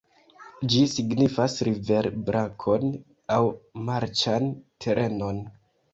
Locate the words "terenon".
4.87-5.45